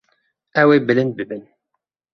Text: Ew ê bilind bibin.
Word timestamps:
Ew 0.61 0.69
ê 0.75 0.77
bilind 0.87 1.13
bibin. 1.17 1.43